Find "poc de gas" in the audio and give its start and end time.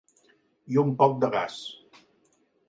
1.03-1.59